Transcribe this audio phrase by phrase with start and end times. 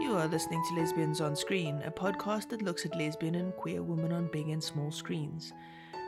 [0.00, 3.82] You are listening to Lesbians on Screen, a podcast that looks at lesbian and queer
[3.82, 5.52] women on big and small screens.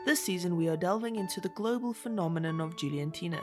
[0.07, 3.41] This season, we are delving into the global phenomenon of Juliantina.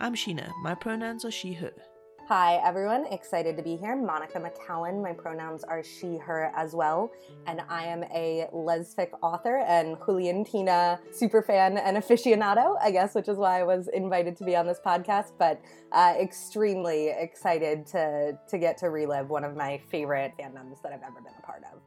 [0.00, 0.50] I'm Sheena.
[0.62, 1.72] My pronouns are she, her.
[2.28, 3.06] Hi, everyone.
[3.06, 3.96] Excited to be here.
[3.96, 5.02] Monica McCallan.
[5.02, 7.10] My pronouns are she, her as well.
[7.46, 13.38] And I am a lesfic author and Juliantina superfan and aficionado, I guess, which is
[13.38, 15.32] why I was invited to be on this podcast.
[15.38, 15.58] But
[15.90, 21.02] uh, extremely excited to, to get to relive one of my favorite fandoms that I've
[21.02, 21.80] ever been a part of.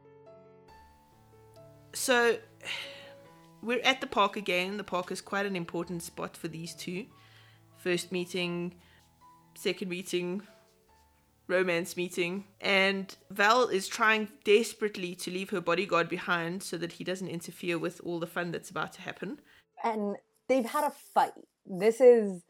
[1.93, 2.37] So,
[3.61, 4.77] we're at the park again.
[4.77, 7.05] The park is quite an important spot for these two.
[7.77, 8.73] First meeting
[9.55, 10.41] second meeting,
[11.47, 17.03] romance meeting, and Val is trying desperately to leave her bodyguard behind so that he
[17.03, 19.39] doesn't interfere with all the fun that's about to happen.
[19.83, 20.15] And
[20.47, 21.33] they've had a fight.
[21.65, 22.43] This is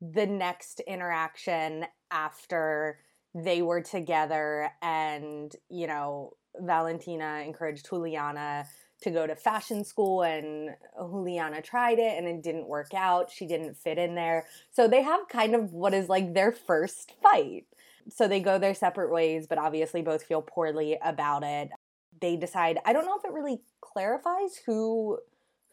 [0.00, 2.98] the next interaction after
[3.34, 8.66] they were together and, you know, Valentina encouraged Juliana
[9.02, 13.30] to go to fashion school and uh, Juliana tried it and it didn't work out.
[13.30, 14.46] She didn't fit in there.
[14.70, 17.66] So they have kind of what is like their first fight.
[18.10, 21.70] So they go their separate ways, but obviously both feel poorly about it.
[22.20, 25.18] They decide, I don't know if it really clarifies who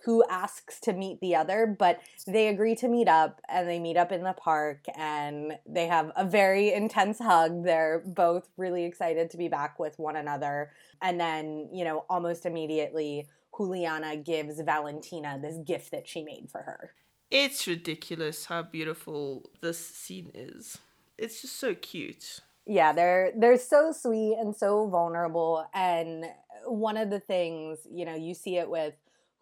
[0.06, 3.98] who asks to meet the other, but they agree to meet up and they meet
[3.98, 7.64] up in the park and they have a very intense hug.
[7.64, 10.72] They're both really excited to be back with one another.
[11.02, 16.62] And then, you know, almost immediately, Juliana gives Valentina this gift that she made for
[16.62, 16.94] her.
[17.30, 20.78] It's ridiculous how beautiful this scene is.
[21.18, 22.40] It's just so cute.
[22.66, 26.26] Yeah, they're they're so sweet and so vulnerable and
[26.66, 28.94] one of the things, you know, you see it with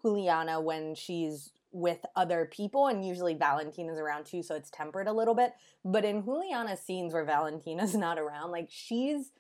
[0.02, 5.14] Juliana when she's with other people and usually Valentina's around too so it's tempered a
[5.14, 5.54] little bit.
[5.84, 9.32] But in Juliana's scenes where Valentina's not around like she's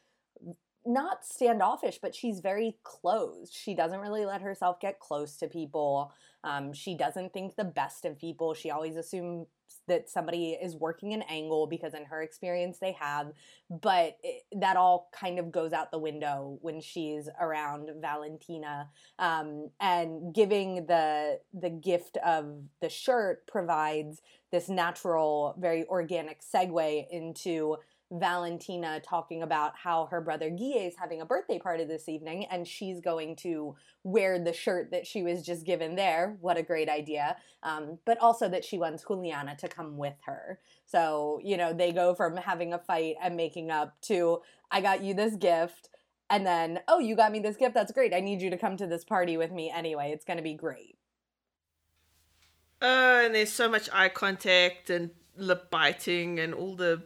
[0.86, 3.54] not standoffish but she's very closed.
[3.54, 6.12] She doesn't really let herself get close to people.
[6.44, 8.54] Um, she doesn't think the best of people.
[8.54, 9.48] She always assumes
[9.88, 13.32] that somebody is working an angle because in her experience they have
[13.70, 18.90] but it, that all kind of goes out the window when she's around valentina
[19.20, 24.22] um, and giving the the gift of the shirt provides
[24.52, 27.78] this natural very organic segue into
[28.12, 32.68] Valentina talking about how her brother Guy is having a birthday party this evening and
[32.68, 36.38] she's going to wear the shirt that she was just given there.
[36.40, 37.36] What a great idea.
[37.64, 40.60] Um, but also that she wants Juliana to come with her.
[40.86, 44.42] So, you know, they go from having a fight and making up to,
[44.72, 45.90] I got you this gift.
[46.30, 47.74] And then, oh, you got me this gift.
[47.74, 48.14] That's great.
[48.14, 50.12] I need you to come to this party with me anyway.
[50.12, 50.98] It's going to be great.
[52.82, 57.04] Oh, and there's so much eye contact and lip biting and all the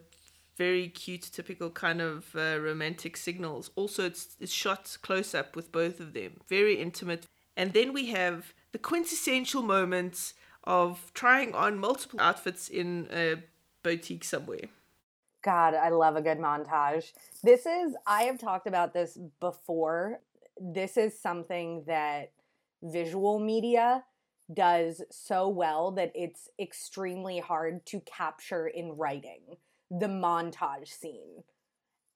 [0.57, 3.71] very cute, typical kind of uh, romantic signals.
[3.75, 7.25] Also, it's, it's shot close up with both of them, very intimate.
[7.57, 13.37] And then we have the quintessential moments of trying on multiple outfits in a
[13.83, 14.69] boutique somewhere.
[15.43, 17.11] God, I love a good montage.
[17.43, 20.19] This is, I have talked about this before.
[20.59, 22.31] This is something that
[22.83, 24.03] visual media
[24.53, 29.57] does so well that it's extremely hard to capture in writing
[29.91, 31.43] the montage scene.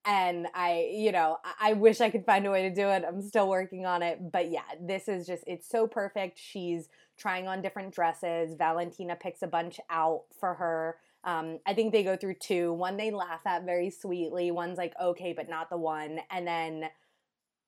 [0.07, 3.03] And I, you know, I wish I could find a way to do it.
[3.07, 4.31] I'm still working on it.
[4.31, 6.39] But yeah, this is just, it's so perfect.
[6.39, 8.55] She's trying on different dresses.
[8.55, 10.97] Valentina picks a bunch out for her.
[11.23, 12.71] Um, I think they go through two.
[12.71, 14.51] One they laugh at very sweetly.
[14.51, 16.19] One's like, okay, but not the one.
[16.29, 16.83] And then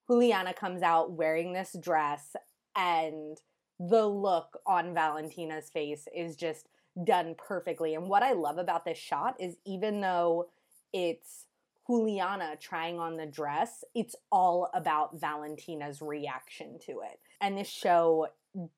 [0.08, 2.36] Juliana comes out wearing this dress,
[2.78, 3.38] and
[3.78, 6.70] the look on Valentina's face is just
[7.04, 7.96] done perfectly.
[7.96, 10.50] And what I love about this shot is even though
[10.94, 11.46] it's
[11.88, 17.20] Juliana trying on the dress, it's all about Valentina's reaction to it.
[17.40, 18.28] And this show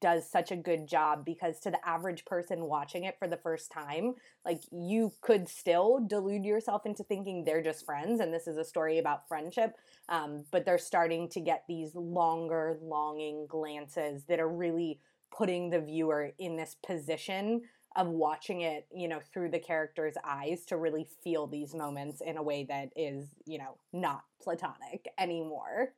[0.02, 3.72] does such a good job because to the average person watching it for the first
[3.72, 4.16] time,
[4.46, 8.65] like you could still delude yourself into thinking they're just friends and this is a
[8.65, 9.75] story about friendship.
[10.10, 15.00] Um, but they're starting to get these longer, longing glances that are really
[15.31, 17.62] putting the viewer in this position
[18.00, 22.38] of watching it, you know, through the character's eyes to really feel these moments in
[22.38, 25.90] a way that is, you know, not platonic anymore.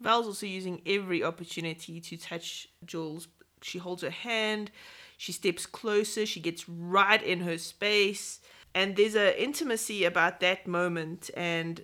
[0.00, 3.26] Val's also using every opportunity to touch Jules.
[3.60, 4.70] She holds her hand,
[5.16, 8.40] she steps closer, she gets right in her space,
[8.72, 11.28] and there's an intimacy about that moment.
[11.36, 11.82] And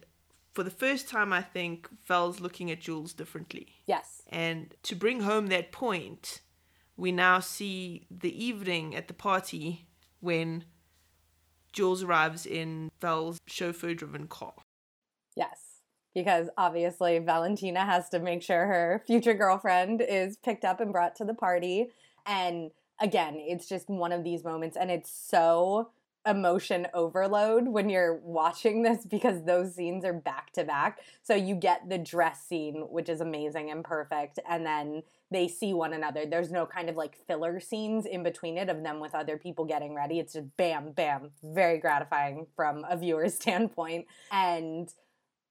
[0.52, 3.66] for the first time, I think Val's looking at Jules differently.
[3.86, 4.22] Yes.
[4.28, 6.42] And to bring home that point,
[7.00, 9.86] we now see the evening at the party
[10.20, 10.64] when
[11.72, 14.52] Jules arrives in Val's chauffeur driven car.
[15.34, 15.80] Yes.
[16.14, 21.14] because obviously Valentina has to make sure her future girlfriend is picked up and brought
[21.16, 21.88] to the party.
[22.26, 22.70] And
[23.00, 25.90] again, it's just one of these moments, and it's so
[26.26, 31.00] emotion overload when you're watching this because those scenes are back to back.
[31.22, 35.72] So you get the dress scene, which is amazing and perfect, and then they see
[35.72, 36.26] one another.
[36.26, 39.64] There's no kind of like filler scenes in between it of them with other people
[39.64, 40.18] getting ready.
[40.18, 44.06] It's just bam, bam, very gratifying from a viewer's standpoint.
[44.32, 44.92] And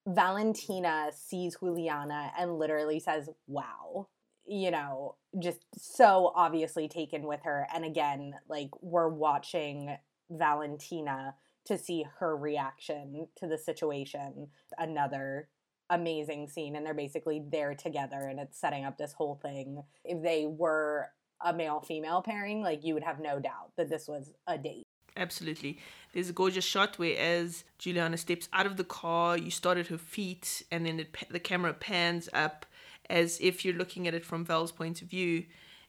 [0.06, 4.07] Valentina sees Juliana and literally says, wow.
[4.51, 7.68] You know, just so obviously taken with her.
[7.74, 9.95] And again, like we're watching
[10.30, 11.36] Valentina
[11.66, 14.48] to see her reaction to the situation.
[14.78, 15.50] Another
[15.90, 19.84] amazing scene, and they're basically there together, and it's setting up this whole thing.
[20.04, 21.10] If they were
[21.44, 24.84] a male female pairing, like you would have no doubt that this was a date.
[25.18, 25.80] Absolutely.
[26.14, 29.88] There's a gorgeous shot where, as Juliana steps out of the car, you start at
[29.88, 32.66] her feet, and then it, the camera pans up
[33.10, 35.46] as if you're looking at it from Val's point of view,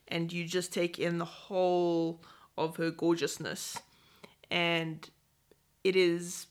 [0.08, 2.22] and you just take in the whole
[2.56, 3.78] of her gorgeousness.
[4.50, 5.08] And
[5.84, 6.46] it is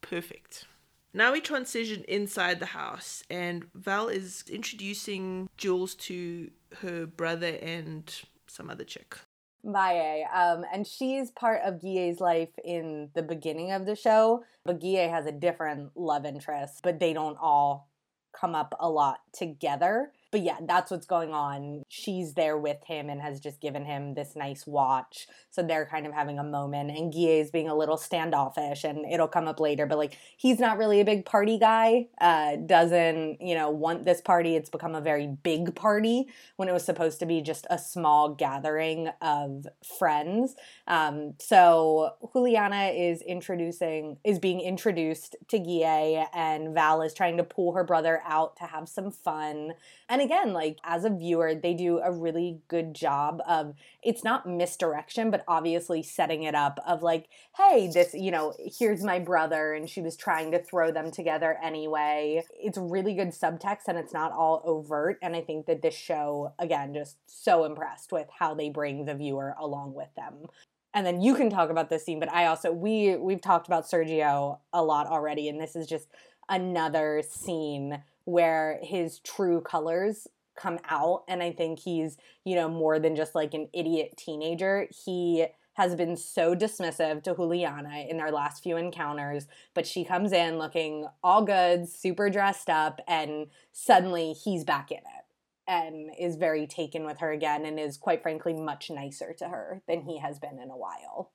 [0.00, 0.66] perfect.
[1.14, 8.10] Now we transition inside the house, and Val is introducing Jules to her brother and
[8.46, 9.18] some other chick.
[9.62, 14.80] Maye, um, and she's part of Guille's life in the beginning of the show, but
[14.80, 17.90] Guille has a different love interest, but they don't all
[18.32, 21.84] come up a lot together but yeah, that's what's going on.
[21.88, 25.28] She's there with him and has just given him this nice watch.
[25.50, 29.28] So they're kind of having a moment, and Guille's being a little standoffish, and it'll
[29.28, 29.84] come up later.
[29.84, 32.06] But like, he's not really a big party guy.
[32.18, 34.56] Uh, doesn't you know want this party?
[34.56, 38.30] It's become a very big party when it was supposed to be just a small
[38.30, 39.66] gathering of
[39.98, 40.56] friends.
[40.86, 47.44] Um, so Juliana is introducing is being introduced to Guille, and Val is trying to
[47.44, 49.74] pull her brother out to have some fun.
[50.08, 54.48] And again, like as a viewer, they do a really good job of it's not
[54.48, 59.74] misdirection, but obviously setting it up of like, hey, this, you know, here's my brother,
[59.74, 62.42] and she was trying to throw them together anyway.
[62.58, 65.18] It's really good subtext and it's not all overt.
[65.20, 69.14] And I think that this show, again, just so impressed with how they bring the
[69.14, 70.46] viewer along with them
[70.94, 73.88] and then you can talk about this scene but i also we we've talked about
[73.88, 76.08] sergio a lot already and this is just
[76.50, 82.98] another scene where his true colors come out and i think he's you know more
[82.98, 88.30] than just like an idiot teenager he has been so dismissive to Juliana in their
[88.30, 94.32] last few encounters, but she comes in looking all good, super dressed up, and suddenly
[94.34, 95.24] he's back in it
[95.66, 99.80] and is very taken with her again and is quite frankly much nicer to her
[99.86, 101.30] than he has been in a while.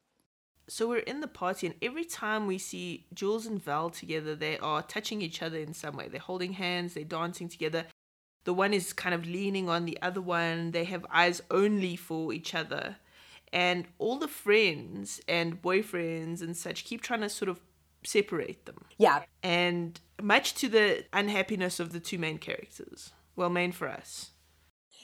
[0.69, 4.57] So we're in the party, and every time we see Jules and Val together, they
[4.59, 6.09] are touching each other in some way.
[6.09, 7.85] They're holding hands, they're dancing together.
[8.43, 10.71] The one is kind of leaning on the other one.
[10.71, 12.95] They have eyes only for each other.
[13.51, 17.59] And all the friends and boyfriends and such keep trying to sort of
[18.05, 18.85] separate them.
[18.97, 19.23] Yeah.
[19.43, 23.11] And much to the unhappiness of the two main characters.
[23.35, 24.31] Well, main for us.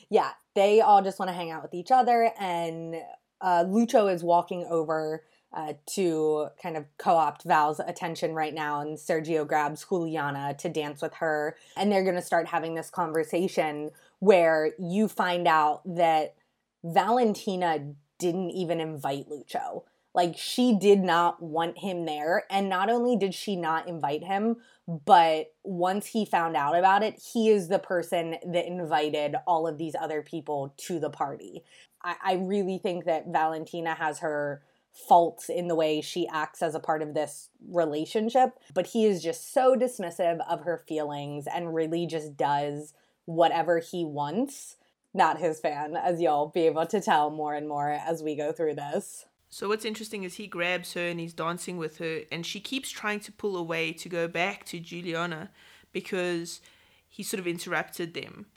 [0.10, 0.31] Yeah.
[0.56, 2.31] They all just want to hang out with each other.
[2.39, 2.95] And
[3.42, 5.24] uh, Lucho is walking over
[5.54, 8.82] uh, to kind of co opt Val's attention right now.
[8.82, 11.56] And Sergio grabs Juliana to dance with her.
[11.77, 16.36] And they're going to start having this conversation where you find out that
[16.84, 19.84] Valentina didn't even invite Lucho.
[20.16, 22.44] Like, she did not want him there.
[22.50, 27.22] And not only did she not invite him, but once he found out about it,
[27.34, 31.63] he is the person that invited all of these other people to the party.
[32.04, 34.62] I, I really think that Valentina has her
[34.94, 39.24] faults in the way she acts as a part of this relationship, but he is
[39.24, 42.94] just so dismissive of her feelings and really just does
[43.26, 44.78] whatever he wants.
[45.16, 48.52] Not his fan, as you'll be able to tell more and more as we go
[48.52, 49.26] through this.
[49.50, 52.90] So what's interesting is he grabs her and he's dancing with her, and she keeps
[52.90, 55.52] trying to pull away to go back to Juliana
[55.92, 56.62] because
[57.08, 58.48] he sort of interrupted them.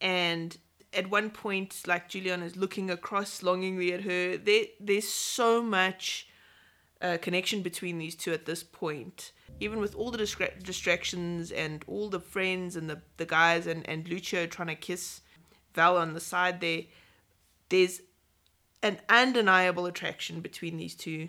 [0.00, 0.56] And
[0.94, 4.36] at one point, like Juliana is looking across longingly at her.
[4.36, 6.28] There, there's so much
[7.00, 9.32] uh, connection between these two at this point.
[9.60, 13.88] Even with all the distra- distractions and all the friends and the, the guys and,
[13.88, 15.20] and Lucho trying to kiss
[15.74, 16.82] Val on the side there,
[17.68, 18.00] there's
[18.82, 21.28] an undeniable attraction between these two.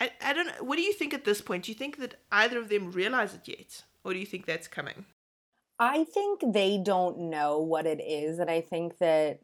[0.00, 0.62] I, I don't know.
[0.62, 1.64] What do you think at this point?
[1.64, 3.84] Do you think that either of them realize it yet?
[4.04, 5.04] Or do you think that's coming?
[5.78, 8.38] I think they don't know what it is.
[8.38, 9.40] And I think that,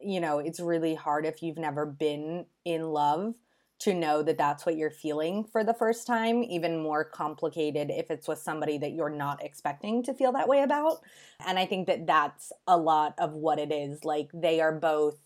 [0.00, 3.34] you know, it's really hard if you've never been in love
[3.80, 8.10] to know that that's what you're feeling for the first time, even more complicated if
[8.10, 11.00] it's with somebody that you're not expecting to feel that way about.
[11.44, 14.04] And I think that that's a lot of what it is.
[14.04, 15.18] Like they are both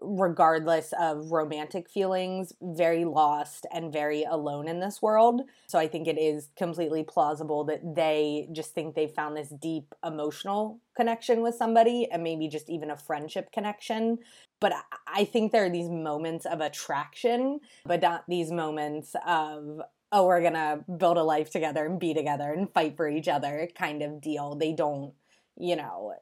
[0.00, 5.42] regardless of romantic feelings, very lost and very alone in this world.
[5.66, 9.94] So I think it is completely plausible that they just think they found this deep
[10.04, 14.18] emotional connection with somebody and maybe just even a friendship connection.
[14.60, 14.74] But
[15.06, 19.80] I think there are these moments of attraction, but not these moments of,
[20.12, 23.68] oh, we're gonna build a life together and be together and fight for each other
[23.74, 24.54] kind of deal.
[24.54, 25.12] They don't,
[25.58, 26.14] you know,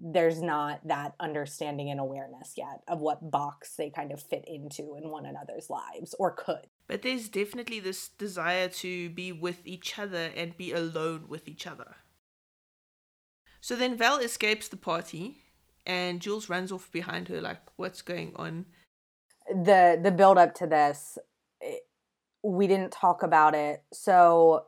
[0.00, 4.94] there's not that understanding and awareness yet of what box they kind of fit into
[4.96, 6.68] in one another's lives or could.
[6.86, 11.66] But there's definitely this desire to be with each other and be alone with each
[11.66, 11.96] other.
[13.60, 15.42] So then Val escapes the party
[15.84, 18.66] and Jules runs off behind her like what's going on?
[19.48, 21.18] The the build up to this
[21.60, 21.86] it,
[22.42, 23.82] we didn't talk about it.
[23.92, 24.66] So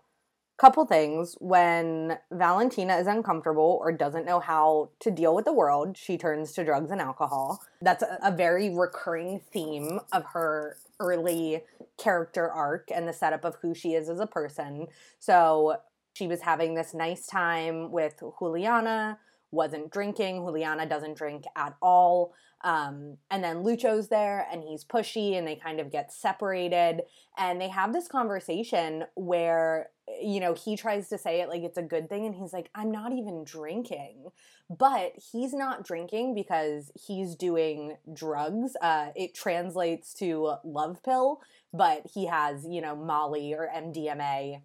[0.61, 1.37] couple things.
[1.41, 6.53] When valentina is uncomfortable or doesn't know how to deal with the world she turns
[6.53, 7.63] to drugs and alcohol.
[7.81, 11.63] That's a, a, very recurring theme of her early
[11.97, 14.89] character arc and the setup of who she is as a person.
[15.19, 15.79] So
[16.13, 19.19] she was having this nice time with juliana
[19.51, 25.37] wasn't drinking juliana doesn't drink at all um, and then Lucho's there and he's pushy
[25.39, 27.03] and they kind of get separated.
[27.39, 29.89] And they have this conversation where,
[30.21, 32.27] you know, he tries to say it like it's a good thing.
[32.27, 34.27] And he's like, I'm not even drinking.
[34.69, 38.77] But he's not drinking because he's doing drugs.
[38.81, 41.41] Uh, it translates to love pill,
[41.73, 44.61] but he has, you know, Molly or MDMA.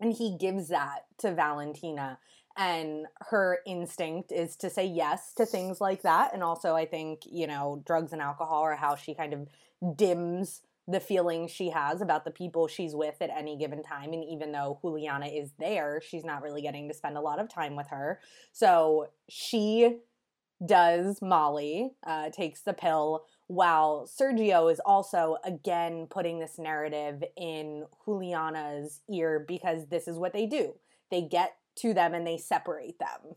[0.00, 2.18] And he gives that to Valentina
[2.56, 7.20] and her instinct is to say yes to things like that and also i think
[7.24, 9.48] you know drugs and alcohol are how she kind of
[9.96, 14.24] dims the feelings she has about the people she's with at any given time and
[14.24, 17.76] even though juliana is there she's not really getting to spend a lot of time
[17.76, 18.20] with her.
[18.52, 19.98] So she
[20.64, 27.84] does molly uh, takes the pill while sergio is also again putting this narrative in
[28.04, 30.74] juliana's ear because this is what they do.
[31.10, 33.36] They get to them and they separate them.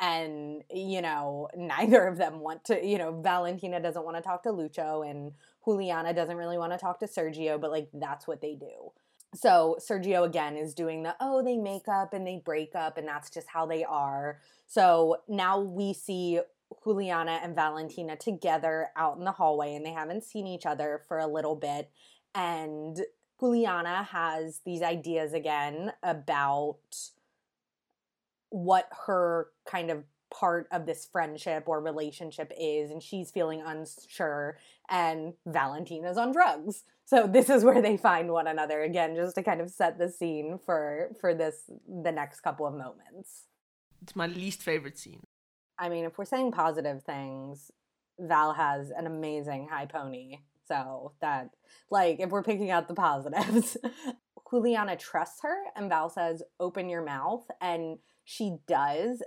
[0.00, 4.42] And you know neither of them want to you know valentina doesn't want to talk
[4.42, 5.32] to lucho and
[5.64, 8.92] juliana doesn't really want to talk to sergio but like that's what they do.
[9.34, 13.06] So sergio again is doing the oh they make up and they break up and
[13.06, 14.40] that's just how they are.
[14.66, 16.40] So now we see
[16.82, 21.18] juliana and valentina together out in the hallway and they haven't seen each other for
[21.18, 21.90] a little bit.
[22.34, 23.00] And
[23.38, 26.78] juliana has these ideas again about
[28.54, 34.56] what her kind of part of this friendship or relationship is and she's feeling unsure
[34.88, 36.84] and Valentina's on drugs.
[37.04, 40.08] So this is where they find one another again just to kind of set the
[40.08, 43.46] scene for for this the next couple of moments.
[44.02, 45.24] It's my least favorite scene.
[45.76, 47.72] I mean, if we're saying positive things,
[48.20, 50.38] Val has an amazing high pony.
[50.68, 51.50] So that
[51.90, 53.76] like if we're picking out the positives,
[54.50, 59.22] Juliana trusts her and Val says, "Open your mouth." And she does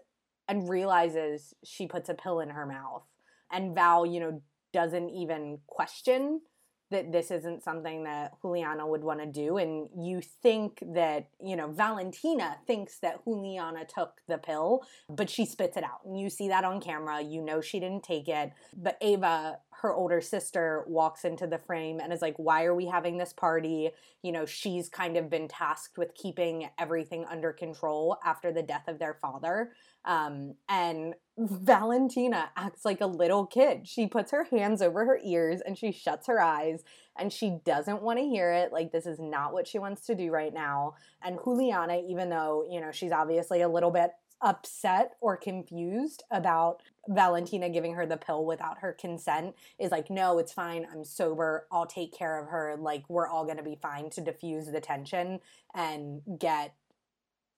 [0.48, 3.04] and realizes she puts a pill in her mouth.
[3.51, 4.42] And Val, you know,
[4.74, 6.42] doesn't even question
[6.89, 9.58] that this isn't something that Juliana would want to do.
[9.58, 15.46] And you think that, you know, Valentina thinks that Juliana took the pill, but she
[15.46, 16.00] spits it out.
[16.06, 17.22] And you see that on camera.
[17.22, 18.51] You know she didn't take it.
[18.75, 22.86] But Eva, her older sister, walks into the frame and is like, Why are we
[22.86, 23.89] having this party?
[24.24, 28.88] You know, she's kind of been tasked with keeping everything under control after the death
[28.88, 29.72] of their father.
[30.06, 33.88] Um, and Valentina acts like a little kid.
[33.88, 36.84] She puts her hands over her ears and she shuts her eyes
[37.17, 38.74] and she doesn't want to hear it.
[38.74, 40.96] Like, this is not what she wants to do right now.
[41.22, 46.82] And Juliana, even though, you know, she's obviously a little bit upset or confused about
[47.08, 50.88] Valentina giving her the pill without her consent is like, no, it's fine.
[50.91, 51.67] I'm sober.
[51.72, 52.75] I'll take care of her.
[52.79, 55.39] Like, we're all going to be fine to diffuse the tension
[55.74, 56.74] and get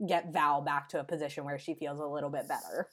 [0.08, 2.88] get Val back to a position where she feels a little bit better.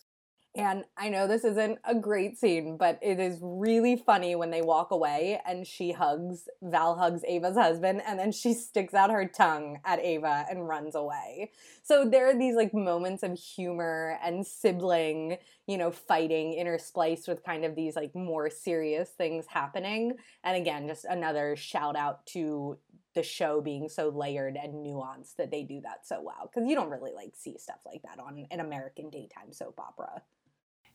[0.56, 4.62] And I know this isn't a great scene, but it is really funny when they
[4.62, 9.26] walk away and she hugs, Val hugs Eva's husband, and then she sticks out her
[9.26, 11.52] tongue at Eva and runs away.
[11.82, 15.36] So there are these like moments of humor and sibling,
[15.66, 20.14] you know, fighting interspliced with kind of these like more serious things happening.
[20.42, 22.78] And again, just another shout out to
[23.14, 26.74] the show being so layered and nuanced that they do that so well because you
[26.74, 30.22] don't really like see stuff like that on an American daytime soap opera.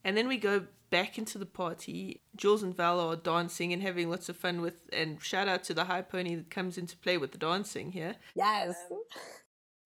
[0.03, 2.22] And then we go back into the party.
[2.36, 5.74] Jules and Val are dancing and having lots of fun with, and shout out to
[5.74, 8.15] the high pony that comes into play with the dancing here.
[8.36, 8.75] Yes.
[8.91, 8.98] Um,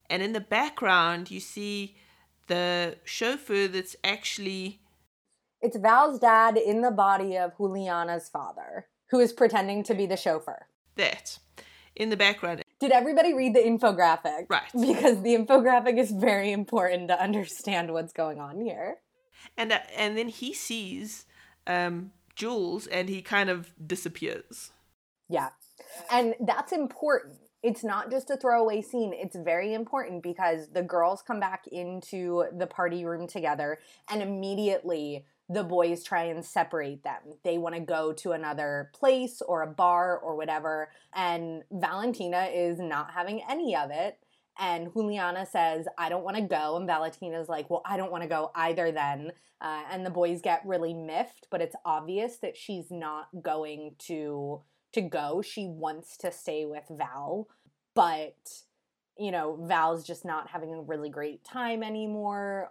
[0.10, 1.95] and in the background, you see
[2.48, 4.81] the chauffeur that's actually
[5.62, 10.17] It's Val's dad in the body of Juliana's father, who is pretending to be the
[10.17, 10.67] chauffeur.
[10.95, 11.39] that
[11.95, 12.62] in the background.
[12.79, 14.48] Did everybody read the infographic?
[14.50, 14.69] Right.
[14.74, 18.98] Because the infographic is very important to understand what's going on here.
[19.57, 21.25] And uh, and then he sees
[21.67, 24.71] um, Jules and he kind of disappears.
[25.29, 25.49] Yeah.
[26.11, 27.37] And that's important.
[27.63, 29.11] It's not just a throwaway scene.
[29.13, 35.25] It's very important because the girls come back into the party room together and immediately
[35.49, 37.21] the boys try and separate them.
[37.43, 40.89] They want to go to another place or a bar or whatever.
[41.13, 44.17] And Valentina is not having any of it.
[44.59, 46.77] And Juliana says, I don't want to go.
[46.77, 49.31] And Valentina's like, Well, I don't want to go either then.
[49.62, 54.62] Uh, and the boys get really miffed, but it's obvious that she's not going to
[54.93, 55.41] to go.
[55.41, 57.47] She wants to stay with Val,
[57.95, 58.35] but
[59.17, 62.69] you know, Val's just not having a really great time anymore.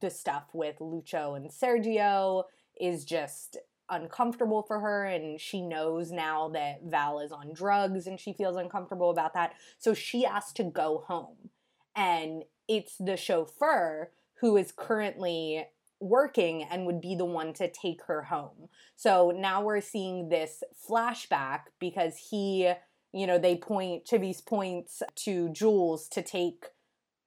[0.00, 2.44] The stuff with Lucho and Sergio
[2.78, 3.56] is just
[3.90, 8.56] uncomfortable for her and she knows now that Val is on drugs and she feels
[8.56, 9.54] uncomfortable about that.
[9.78, 11.50] So she asks to go home.
[11.96, 15.66] And it's the chauffeur who is currently
[16.00, 18.68] working and would be the one to take her home.
[18.96, 22.72] So now we're seeing this flashback because he,
[23.12, 26.66] you know, they point Chivis points to Jules to take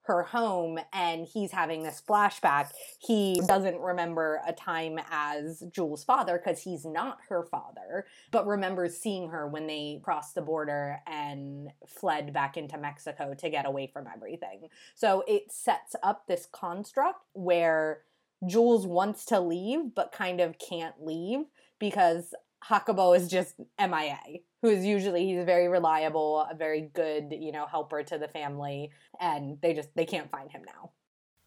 [0.04, 2.72] her home and he's having this flashback.
[3.00, 8.98] He doesn't remember a time as Jules' father because he's not her father, but remembers
[8.98, 13.88] seeing her when they crossed the border and fled back into Mexico to get away
[13.88, 14.68] from everything.
[14.96, 18.02] So it sets up this construct where
[18.46, 21.46] Jules wants to leave but kind of can't leave
[21.80, 22.34] because
[22.68, 24.20] Jacobo is just MIA,
[24.64, 28.92] who is usually he's very reliable, a very good, you know, helper to the family,
[29.20, 30.92] and they just they can't find him now.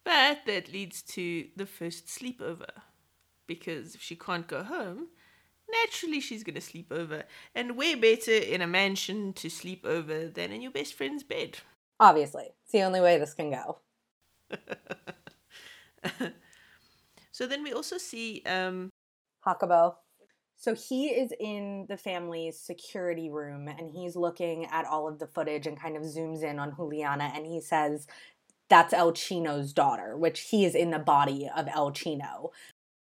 [0.05, 2.69] But that leads to the first sleepover.
[3.47, 5.07] Because if she can't go home,
[5.69, 7.23] naturally she's going to sleep over.
[7.55, 11.57] And way better in a mansion to sleep over than in your best friend's bed?
[11.99, 13.79] Obviously, it's the only way this can go.
[17.31, 18.89] so then we also see um,
[19.43, 19.97] Jacobo.
[20.57, 25.27] So he is in the family's security room and he's looking at all of the
[25.27, 28.07] footage and kind of zooms in on Juliana and he says,
[28.67, 32.51] That's El Chino's daughter, which he is in the body of El Chino.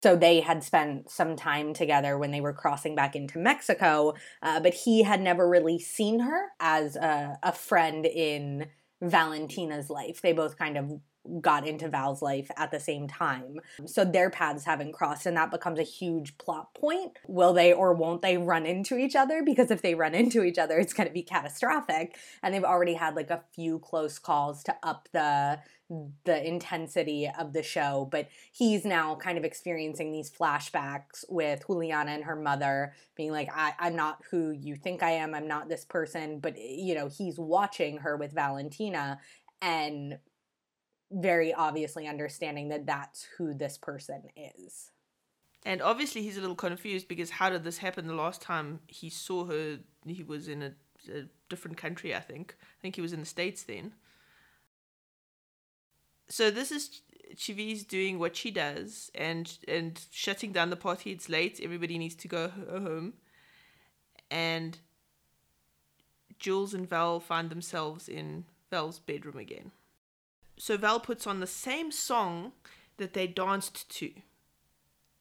[0.01, 4.59] So they had spent some time together when they were crossing back into Mexico, uh,
[4.59, 8.67] but he had never really seen her as a, a friend in
[9.01, 10.21] Valentina's life.
[10.21, 11.01] They both kind of
[11.39, 13.59] got into Val's life at the same time.
[13.85, 17.17] So their paths haven't crossed, and that becomes a huge plot point.
[17.27, 19.43] Will they or won't they run into each other?
[19.43, 22.17] Because if they run into each other, it's going to be catastrophic.
[22.41, 25.59] And they've already had like a few close calls to up the
[26.23, 32.11] the intensity of the show but he's now kind of experiencing these flashbacks with juliana
[32.11, 35.67] and her mother being like I, i'm not who you think i am i'm not
[35.67, 39.19] this person but you know he's watching her with valentina
[39.61, 40.17] and
[41.11, 44.91] very obviously understanding that that's who this person is.
[45.63, 49.09] And obviously, he's a little confused because how did this happen the last time he
[49.09, 49.79] saw her?
[50.07, 50.71] He was in a,
[51.11, 52.55] a different country, I think.
[52.59, 53.93] I think he was in the States then.
[56.29, 57.01] So, this is
[57.35, 61.11] Chivis doing what she does and, and shutting down the party.
[61.11, 63.13] It's late, everybody needs to go home.
[64.31, 64.79] And
[66.39, 69.71] Jules and Val find themselves in Val's bedroom again
[70.61, 72.51] so Val puts on the same song
[72.97, 74.11] that they danced to,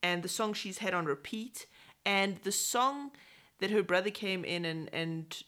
[0.03, 1.65] and the song she's had on repeat,
[2.05, 3.13] and the song
[3.59, 5.43] that her brother came in and and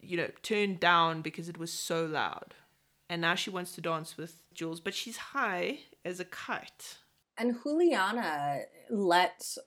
[0.00, 2.54] you know turned down because it was so loud,
[3.10, 6.98] and now she wants to dance with Jules, but she's high as a kite.
[7.36, 9.58] And Juliana lets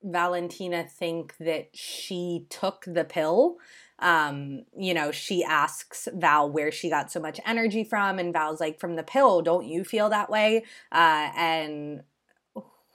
[0.00, 3.56] Valentina think that she took the pill
[4.00, 8.60] um, you know, she asks Val where she got so much energy from, and Val's
[8.60, 10.64] like, from the pill, don't you feel that way?
[10.90, 12.02] Uh, and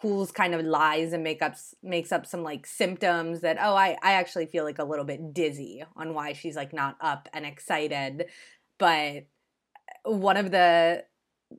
[0.02, 3.98] Jules kind of lies and make up makes up some like symptoms that oh I
[4.04, 7.46] I actually feel like a little bit dizzy on why she's like not up and
[7.46, 8.26] excited,
[8.78, 9.26] but
[10.04, 11.06] one of the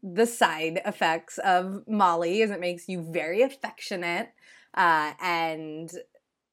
[0.03, 4.29] the side effects of Molly is it makes you very affectionate
[4.75, 5.91] uh, and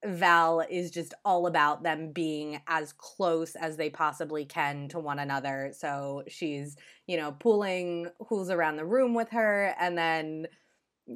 [0.05, 5.19] Val is just all about them being as close as they possibly can to one
[5.19, 5.71] another.
[5.77, 6.75] So she's,
[7.07, 10.47] you know, pulling Jules around the room with her and then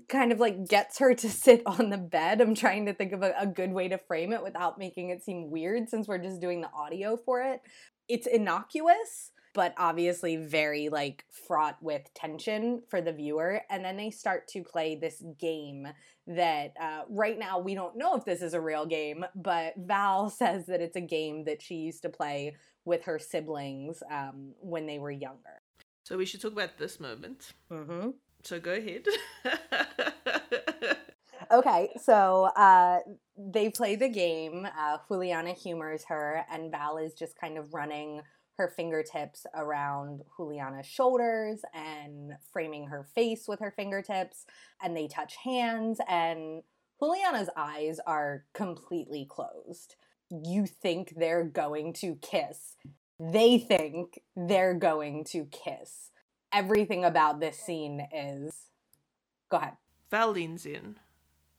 [0.09, 2.41] kind of like gets her to sit on the bed.
[2.41, 5.23] I'm trying to think of a, a, good way to frame it without making it
[5.23, 7.61] seem weird since we're just doing the audio for it.
[8.07, 13.59] It's innocuous, but obviously very like fraught with tension for the viewer.
[13.71, 15.87] And then they start to play this game
[16.27, 20.29] that uh, right now we don't know if this is a real game, but Val
[20.29, 24.85] says that it's a game that she used to play with her siblings um, when
[24.85, 25.59] they were younger.
[26.03, 27.53] So we should talk about this moment.
[27.71, 28.11] Mm-hmm.
[28.43, 29.05] So go ahead.
[31.51, 32.99] okay, so uh,
[33.35, 34.67] they play the game.
[34.77, 38.21] Uh, Juliana humors her, and Val is just kind of running
[38.57, 44.45] her fingertips around Juliana's shoulders and framing her face with her fingertips.
[44.81, 46.63] And they touch hands, and
[46.99, 49.95] Juliana's eyes are completely closed.
[50.29, 52.75] You think they're going to kiss.
[53.19, 56.11] They think they're going to kiss
[56.51, 58.53] everything about this scene is.
[59.49, 59.73] Go ahead.
[60.09, 60.97] Val leans in.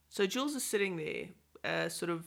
[0.09, 1.27] So Jules is sitting there,
[1.63, 2.25] uh, sort of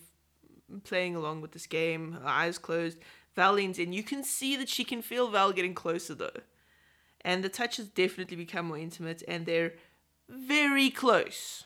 [0.84, 2.98] playing along with this game, her eyes closed.
[3.34, 3.92] Val leans in.
[3.92, 6.40] You can see that she can feel Val getting closer though.
[7.20, 9.74] And the touches definitely become more intimate and they're
[10.28, 11.64] very close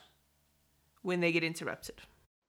[1.01, 2.01] when they get interrupted.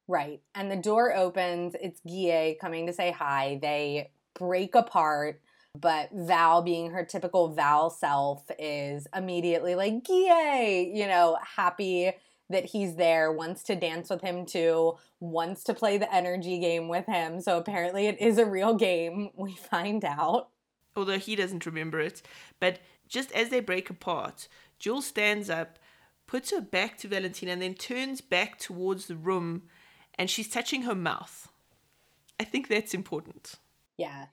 [0.07, 0.41] Right.
[0.55, 1.75] And the door opens.
[1.81, 3.59] It's Guille coming to say hi.
[3.61, 5.41] They break apart.
[5.79, 12.13] But Val, being her typical Val self, is immediately like, yay, you know, happy
[12.51, 16.89] that he's there, wants to dance with him too, wants to play the energy game
[16.89, 17.41] with him.
[17.41, 20.49] So apparently it is a real game, we find out.
[20.97, 22.23] Although he doesn't remember it.
[22.59, 25.79] But just as they break apart, Jules stands up,
[26.27, 29.63] puts her back to Valentina, and then turns back towards the room
[30.19, 31.49] and she's touching her mouth.
[32.41, 33.55] I think that's important.
[33.97, 34.27] Yeah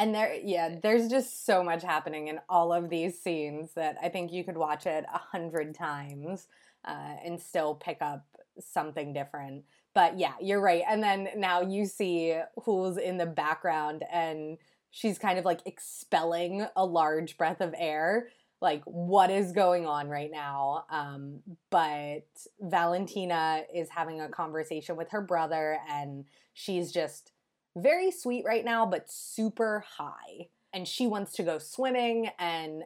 [0.00, 4.08] and there yeah there's just so much happening in all of these scenes that i
[4.08, 6.48] think you could watch it a hundred times
[6.86, 8.24] uh, and still pick up
[8.58, 9.64] something different
[9.94, 14.58] but yeah you're right and then now you see who's in the background and
[14.90, 18.28] she's kind of like expelling a large breath of air
[18.60, 21.40] like what is going on right now um,
[21.70, 22.26] but
[22.60, 27.32] valentina is having a conversation with her brother and she's just
[27.76, 30.48] very sweet right now, but super high.
[30.72, 32.30] And she wants to go swimming.
[32.38, 32.84] And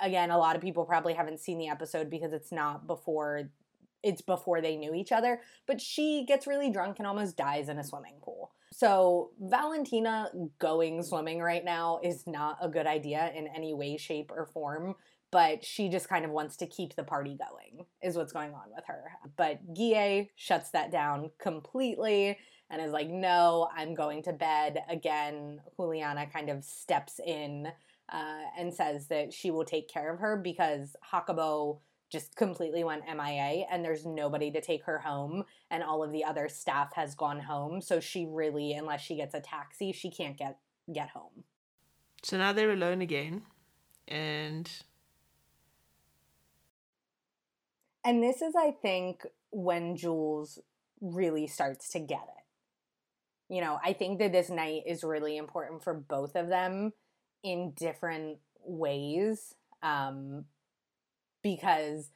[0.00, 3.50] again, a lot of people probably haven't seen the episode because it's not before
[4.02, 7.78] it's before they knew each other, but she gets really drunk and almost dies in
[7.78, 8.52] a swimming pool.
[8.72, 14.30] So, Valentina going swimming right now is not a good idea in any way, shape,
[14.30, 14.94] or form,
[15.30, 18.70] but she just kind of wants to keep the party going, is what's going on
[18.74, 19.04] with her.
[19.36, 22.38] But Guille shuts that down completely
[22.70, 24.82] and is like, no, I'm going to bed.
[24.88, 27.68] Again, Juliana kind of steps in
[28.10, 33.04] uh, and says that she will take care of her because Jacobo just completely went
[33.06, 37.14] MIA and there's nobody to take her home and all of the other staff has
[37.14, 37.82] gone home.
[37.82, 40.58] So she really, unless she gets a taxi, she can't get
[40.90, 41.44] get home.
[42.22, 43.42] So now they're alone again
[44.06, 44.70] and
[48.04, 50.58] and this is I think when Jules
[51.00, 52.38] really starts to get it
[53.48, 56.92] you know, I think that this night is really important for both of them
[57.42, 59.54] in different ways.
[59.82, 60.44] Um,
[61.42, 62.10] because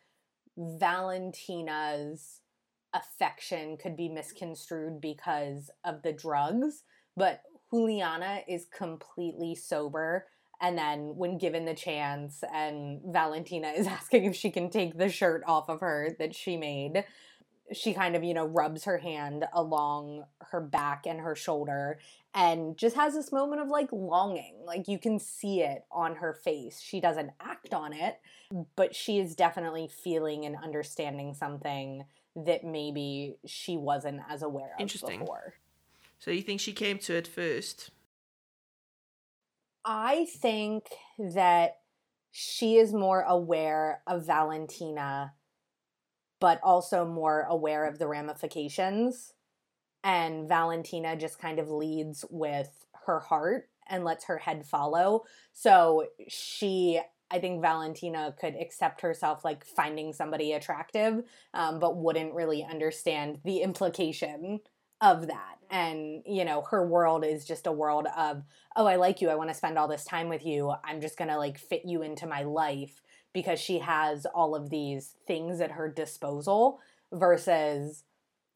[0.57, 2.41] Valentina's
[2.93, 6.83] affection could be misconstrued because of the drugs,
[7.17, 10.27] but Juliana is completely sober.
[10.61, 15.09] And then, when given the chance, and Valentina is asking if she can take the
[15.09, 17.05] shirt off of her that she made,
[17.73, 21.99] she kind of, you know, rubs her hand along her back and her shoulder
[22.35, 24.57] and just has this moment of like longing.
[24.65, 26.81] Like you can see it on her face.
[26.81, 28.21] She doesn't act on it,
[28.77, 32.05] but she is definitely feeling and understanding something
[32.35, 35.21] that maybe she wasn't as aware of Interesting.
[35.21, 35.55] before.
[36.19, 37.91] So you think she came to it first?
[39.85, 40.87] I think
[41.19, 41.79] that
[42.31, 45.33] she is more aware of Valentina
[46.42, 49.33] but also more aware of the ramifications.
[50.02, 55.22] And Valentina just kind of leads with her heart and lets her head follow.
[55.52, 57.00] So she,
[57.31, 61.22] I think Valentina could accept herself like finding somebody attractive,
[61.55, 64.59] um, but wouldn't really understand the implication
[65.00, 65.59] of that.
[65.70, 68.42] And, you know, her world is just a world of,
[68.74, 69.31] oh, I like you.
[69.31, 70.74] I want to spend all this time with you.
[70.83, 73.00] I'm just going to like fit you into my life
[73.33, 76.81] because she has all of these things at her disposal
[77.12, 78.05] versus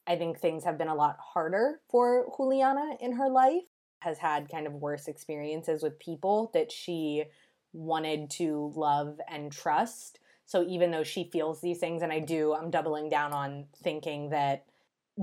[0.06, 3.64] I think things have been a lot harder for Juliana in her life
[4.00, 7.24] has had kind of worse experiences with people that she
[7.72, 10.20] wanted to love and trust.
[10.44, 14.30] So even though she feels these things, and I do, I'm doubling down on thinking
[14.30, 14.66] that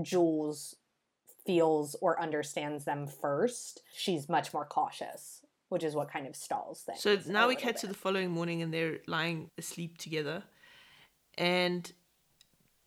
[0.02, 0.76] Jules
[1.46, 5.42] feels or understands them first, she's much more cautious,
[5.74, 7.02] which is what kind of stalls things.
[7.02, 10.44] So now we cut to the following morning and they're lying asleep together.
[11.36, 11.92] And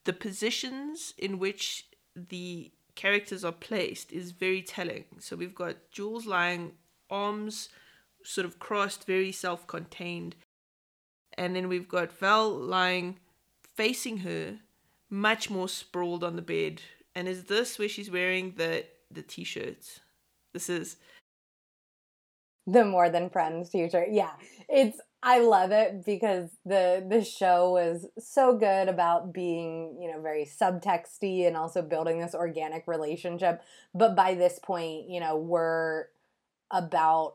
[0.05, 5.05] the positions in which the characters are placed is very telling.
[5.19, 6.73] So we've got Jules lying
[7.11, 7.71] arms
[8.23, 10.37] sort of crossed, very self contained.
[11.37, 13.19] And then we've got Val lying
[13.75, 14.59] facing her,
[15.11, 16.83] much more sprawled on the bed.
[17.17, 20.01] And is this where she's wearing the the t shirt?
[20.53, 20.97] This is
[22.67, 24.09] the more than friends t-shirt.
[24.11, 24.33] Yeah.
[24.69, 30.21] It's I love it because the the show was so good about being, you know,
[30.21, 33.63] very subtexty and also building this organic relationship.
[33.95, 36.07] But by this point, you know, we're
[36.71, 37.35] about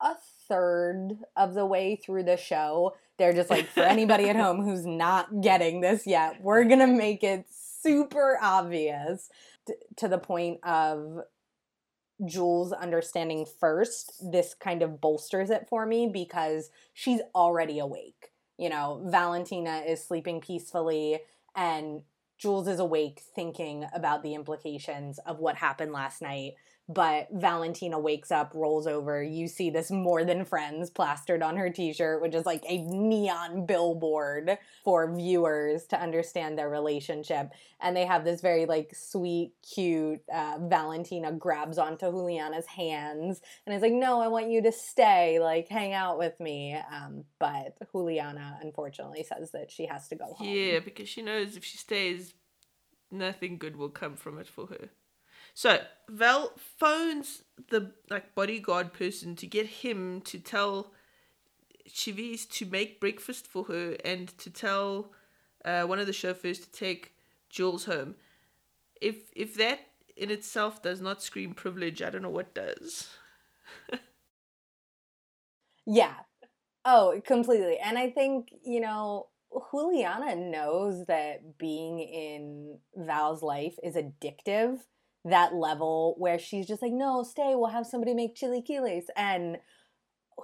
[0.00, 0.14] a
[0.48, 2.94] third of the way through the show.
[3.18, 6.86] They're just like, for anybody at home who's not getting this yet, we're going to
[6.86, 9.30] make it super obvious
[9.66, 11.20] t- to the point of
[12.24, 14.12] Jules understanding first.
[14.32, 18.32] This kind of bolsters it for me because she's already awake.
[18.58, 21.20] You know, Valentina is sleeping peacefully
[21.54, 22.02] and
[22.38, 26.52] Jules is awake thinking about the implications of what happened last night
[26.88, 29.20] but Valentina wakes up, rolls over.
[29.22, 32.78] You see this more than friends plastered on her t shirt, which is like a
[32.78, 37.50] neon billboard for viewers to understand their relationship.
[37.80, 43.74] And they have this very like sweet, cute uh, Valentina grabs onto Juliana's hands and
[43.74, 46.76] is like, No, I want you to stay, like hang out with me.
[46.92, 50.48] Um, but Juliana unfortunately says that she has to go home.
[50.48, 52.34] Yeah, because she knows if she stays,
[53.10, 54.90] nothing good will come from it for her.
[55.56, 55.78] So
[56.10, 60.92] Val phones the like bodyguard person to get him to tell
[61.88, 65.12] Chivis to make breakfast for her and to tell
[65.64, 67.14] uh, one of the chauffeurs to take
[67.48, 68.16] Jules home.
[69.00, 69.80] If if that
[70.14, 73.08] in itself does not scream privilege, I don't know what does.
[75.86, 76.16] yeah.
[76.84, 77.78] Oh, completely.
[77.78, 79.28] And I think, you know,
[79.70, 84.80] Juliana knows that being in Val's life is addictive
[85.26, 89.06] that level where she's just like, no, stay, we'll have somebody make chilaquiles.
[89.16, 89.58] And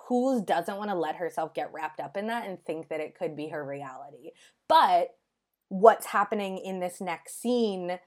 [0.08, 3.14] Jules doesn't want to let herself get wrapped up in that and think that it
[3.14, 4.30] could be her reality.
[4.68, 5.14] But
[5.68, 7.98] what's happening in this next scene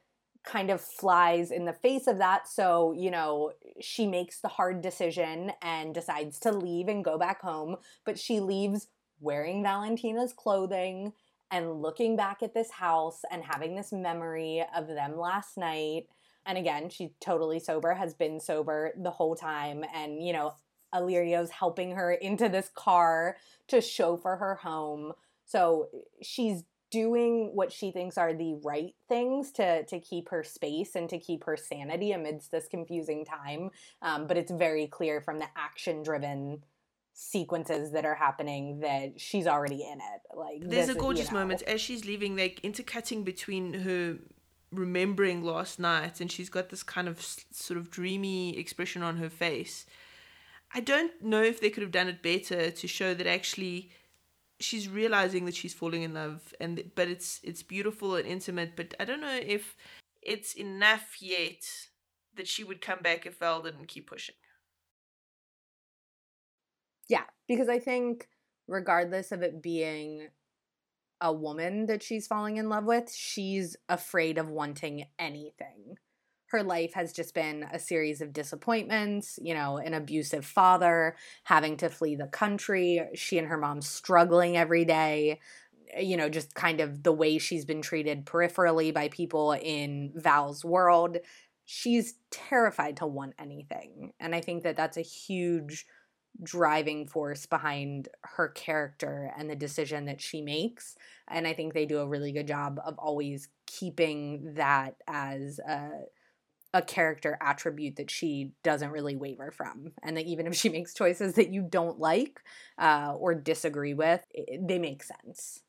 [0.44, 2.48] kind of flies in the face of that.
[2.48, 7.42] So, you know, she makes the hard decision and decides to leave and go back
[7.42, 8.88] home, but she leaves
[9.20, 11.14] wearing Valentina's clothing
[11.50, 16.08] and looking back at this house and having this memory of them last night
[16.46, 19.84] and again, she's totally sober, has been sober the whole time.
[19.94, 20.54] And, you know,
[20.94, 25.14] Alirio's helping her into this car to chauffeur her home.
[25.46, 25.90] So
[26.22, 31.10] she's doing what she thinks are the right things to to keep her space and
[31.10, 33.70] to keep her sanity amidst this confusing time.
[34.02, 36.62] Um, but it's very clear from the action driven
[37.14, 40.38] sequences that are happening that she's already in it.
[40.38, 41.40] Like there's this, a gorgeous you know.
[41.40, 44.18] moment as she's leaving, like intercutting between her
[44.76, 49.30] remembering last night and she's got this kind of sort of dreamy expression on her
[49.30, 49.86] face.
[50.74, 53.92] I don't know if they could have done it better to show that actually
[54.60, 58.94] she's realizing that she's falling in love and but it's it's beautiful and intimate but
[59.00, 59.76] I don't know if
[60.22, 61.66] it's enough yet
[62.36, 64.36] that she would come back if Val didn't keep pushing.
[67.08, 68.28] Yeah, because I think
[68.68, 70.28] regardless of it being
[71.22, 75.98] a woman that she's falling in love with, she's afraid of wanting anything.
[76.48, 81.78] Her life has just been a series of disappointments, you know, an abusive father, having
[81.78, 85.40] to flee the country, she and her mom struggling every day,
[86.00, 90.64] you know, just kind of the way she's been treated peripherally by people in Val's
[90.64, 91.18] world.
[91.66, 94.14] She's terrified to want anything.
[94.20, 95.86] And I think that that's a huge
[96.44, 100.96] driving force behind her character and the decision that she makes.
[101.28, 105.90] And I think they do a really good job of always keeping that as a,
[106.74, 109.94] a character attribute that she doesn't really waver from.
[110.04, 112.42] And that even if she makes choices that you don't like
[112.78, 115.62] uh, or disagree with, it, they make sense.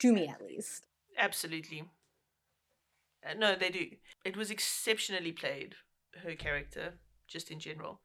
[0.00, 0.86] To me, at least.
[1.18, 1.82] Absolutely.
[3.28, 3.86] Uh, no, they do.
[4.24, 5.74] It was exceptionally played,
[6.22, 6.94] her character,
[7.26, 8.00] just in general.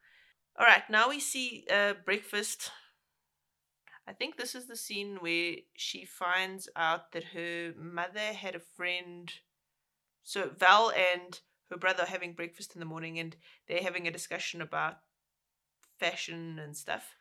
[0.56, 2.70] All right, now we see uh, breakfast.
[4.06, 8.60] I think this is the scene where she finds out that her mother had a
[8.60, 9.32] friend.
[10.22, 11.40] So Val and
[11.70, 13.34] her brother are having breakfast in the morning and
[13.66, 14.98] they're having a discussion about
[15.98, 17.16] fashion and stuff.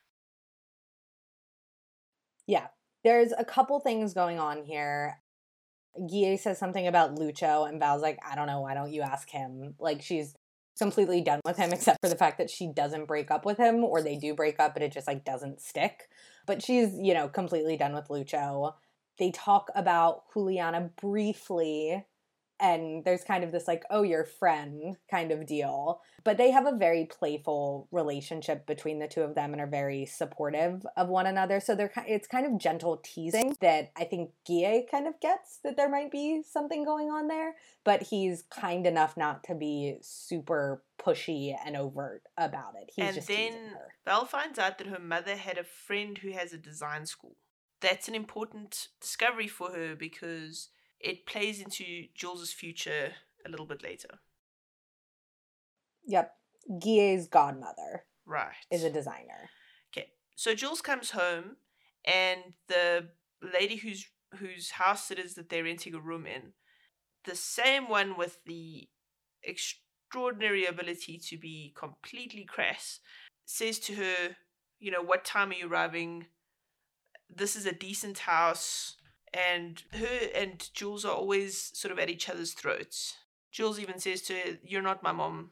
[2.45, 2.67] Yeah.
[3.03, 5.19] There's a couple things going on here.
[6.09, 9.29] Guille says something about Lucho, and Val's like, I don't know, why don't you ask
[9.29, 9.75] him?
[9.77, 10.35] Like, she's
[10.79, 13.83] completely done with him, except for the fact that she doesn't break up with him,
[13.83, 16.09] or they do break up, but it just like doesn't stick.
[16.45, 18.73] But she's, you know, completely done with Lucho.
[19.19, 22.03] They talk about Juliana briefly
[22.63, 26.01] and there's kind of this like oh your friend kind of deal.
[26.23, 30.05] But they have a very playful relationship between the two of them and are very
[30.05, 31.59] supportive of one another.
[31.59, 35.75] So they're it's kind of gentle teasing that i think guille kind of gets that
[35.75, 37.55] there might be something going on there.
[37.83, 42.91] But he's kind enough not to be super pushy and overt about it.
[42.95, 43.53] He's and just then
[44.05, 47.35] val finds out that her mother had a friend who has a design school.
[47.81, 50.69] That's an important discovery for her because
[51.03, 53.11] it plays into Jules's future
[53.45, 54.07] a little bit later.
[56.07, 56.33] Yep.
[56.81, 58.05] Guille's godmother.
[58.25, 58.55] Right.
[58.71, 59.49] Is a designer.
[59.91, 60.07] Okay.
[60.35, 61.57] So Jules comes home
[62.05, 63.09] and the
[63.41, 66.53] lady whose whose house it is that they're renting a room in,
[67.25, 68.87] the same one with the
[69.43, 72.99] extraordinary ability to be completely crass,
[73.45, 74.35] says to her,
[74.79, 76.25] you know, what time are you arriving?
[77.29, 78.95] This is a decent house
[79.33, 83.17] and her and Jules are always sort of at each other's throats.
[83.51, 85.51] Jules even says to her, You're not my mom.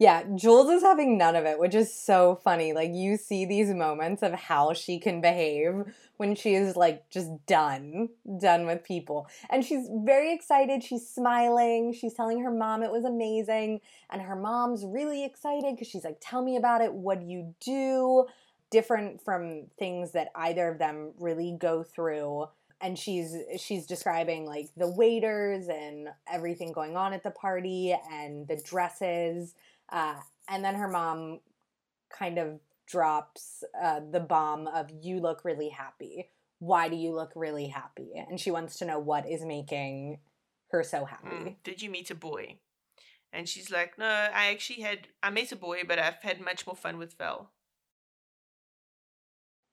[0.00, 2.72] Yeah, Jules is having none of it, which is so funny.
[2.72, 5.74] Like, you see these moments of how she can behave
[6.16, 8.08] when she is like just done,
[8.40, 9.28] done with people.
[9.50, 10.82] And she's very excited.
[10.82, 11.92] She's smiling.
[11.92, 13.80] She's telling her mom it was amazing.
[14.08, 16.94] And her mom's really excited because she's like, Tell me about it.
[16.94, 18.24] What do you do?
[18.70, 22.46] Different from things that either of them really go through
[22.80, 28.48] and she's she's describing like the waiters and everything going on at the party and
[28.48, 29.54] the dresses
[29.90, 30.14] uh,
[30.48, 31.40] and then her mom
[32.10, 36.28] kind of drops uh, the bomb of you look really happy.
[36.58, 38.10] Why do you look really happy?
[38.14, 40.18] And she wants to know what is making
[40.70, 41.28] her so happy.
[41.28, 42.56] mm, did you meet a boy?
[43.32, 46.66] And she's like no i actually had i met a boy but i've had much
[46.66, 47.52] more fun with val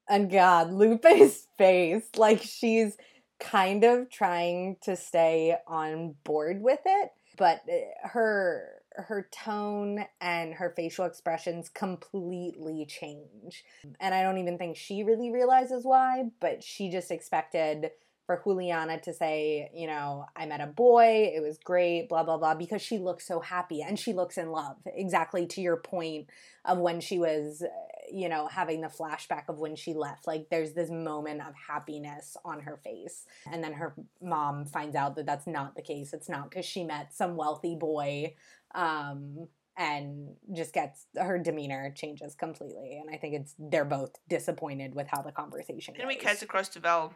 [0.09, 2.97] and God, Lupe's face, like she's
[3.39, 10.55] kind of trying to stay on board with it, but eh, her her tone and
[10.55, 13.63] her facial expressions completely change.
[13.99, 17.91] And I don't even think she really realizes why, but she just expected
[18.25, 22.37] for Juliana to say, you know, I met a boy, it was great, blah, blah,
[22.37, 24.75] blah, because she looks so happy and she looks in love.
[24.85, 26.29] Exactly to your point
[26.65, 27.63] of when she was
[28.11, 30.27] you know, having the flashback of when she left.
[30.27, 33.25] Like there's this moment of happiness on her face.
[33.51, 36.13] And then her mom finds out that that's not the case.
[36.13, 38.35] It's not because she met some wealthy boy
[38.75, 42.97] um, and just gets her demeanor changes completely.
[42.99, 46.69] And I think it's they're both disappointed with how the conversation Then we cut across
[46.69, 47.13] to Val.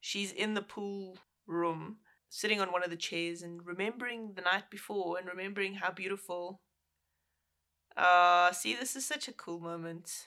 [0.00, 1.16] She's in the pool
[1.46, 1.96] room,
[2.28, 6.60] sitting on one of the chairs and remembering the night before and remembering how beautiful
[7.96, 10.26] uh, see, this is such a cool moment.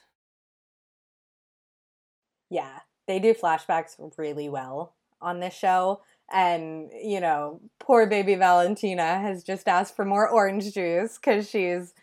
[2.50, 6.00] Yeah, they do flashbacks really well on this show.
[6.30, 11.94] And, you know, poor baby Valentina has just asked for more orange juice because she's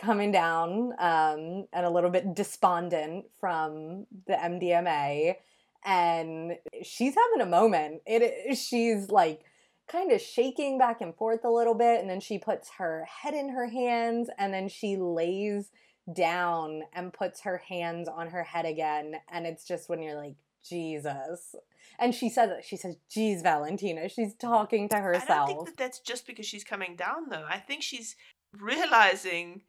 [0.00, 5.36] coming down um, and a little bit despondent from the MDMA.
[5.84, 8.02] And she's having a moment.
[8.06, 9.42] It she's like
[9.88, 13.34] kind of shaking back and forth a little bit and then she puts her head
[13.34, 15.70] in her hands and then she lays
[16.14, 20.36] down and puts her hands on her head again and it's just when you're like
[20.62, 21.54] Jesus.
[21.98, 22.64] And she says it.
[22.64, 25.30] She says, "Geez, Valentina." She's talking to herself.
[25.30, 27.44] I don't think that that's just because she's coming down, though.
[27.48, 28.16] I think she's
[28.52, 29.62] realizing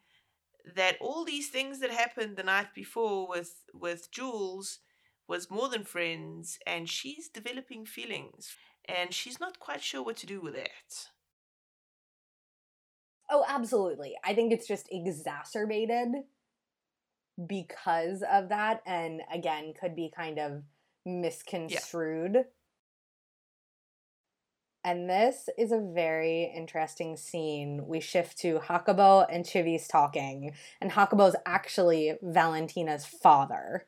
[0.75, 4.79] that all these things that happened the night before with with Jules
[5.27, 10.25] was more than friends, and she's developing feelings and she's not quite sure what to
[10.25, 11.09] do with it.
[13.29, 14.15] Oh, absolutely.
[14.23, 16.09] I think it's just exacerbated
[17.47, 20.63] because of that, and again, could be kind of
[21.05, 22.33] misconstrued.
[22.35, 22.43] Yeah.
[24.85, 27.87] And this is a very interesting scene.
[27.87, 33.87] We shift to Jacobo and Chivis talking, and Jacobo's actually Valentina's father.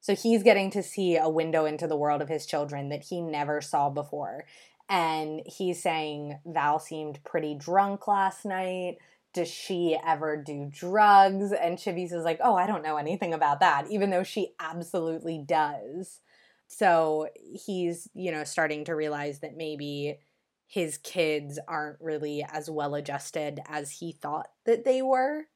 [0.00, 3.20] So he's getting to see a window into the world of his children that he
[3.20, 4.44] never saw before.
[4.88, 8.96] And he's saying Val seemed pretty drunk last night.
[9.32, 11.52] Does she ever do drugs?
[11.52, 15.38] And Chivis is like, oh, I don't know anything about that, even though she absolutely
[15.46, 16.20] does.
[16.66, 20.18] So he's, you know, starting to realize that maybe
[20.66, 25.46] his kids aren't really as well adjusted as he thought that they were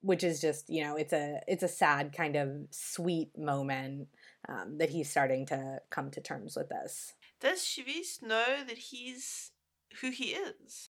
[0.00, 4.08] which is just you know it's a it's a sad kind of sweet moment
[4.48, 7.14] um, that he's starting to come to terms with this.
[7.40, 9.52] Does Chivis know that he's
[10.00, 10.90] who he is?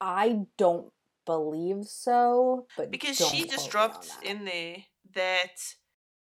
[0.00, 0.92] I don't
[1.24, 4.76] believe so, but Because she just quote me on dropped in there
[5.14, 5.74] that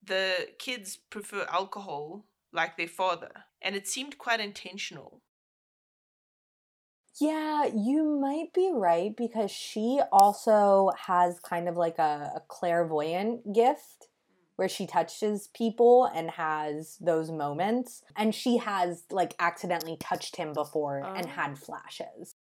[0.03, 5.23] the kids prefer alcohol like their father, and it seemed quite intentional.
[7.21, 13.53] Yeah, you might be right because she also has kind of like a, a clairvoyant
[13.53, 14.09] gift
[14.57, 18.03] where she touches people and has those moments.
[18.17, 21.31] And she has like accidentally touched him before and Oh.
[21.31, 22.35] had flashes.